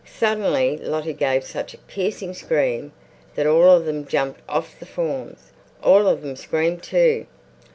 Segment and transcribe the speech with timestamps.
[0.17, 2.91] Suddenly Lottie gave such a piercing scream
[3.35, 5.51] that all of them jumped off the forms,
[5.83, 7.27] all of them screamed too.